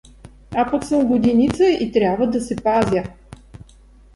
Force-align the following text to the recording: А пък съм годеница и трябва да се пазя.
А 0.51 0.71
пък 0.71 0.83
съм 0.83 1.03
годеница 1.07 1.65
и 1.65 1.91
трябва 1.91 2.27
да 2.29 2.41
се 2.41 2.55
пазя. 2.55 3.03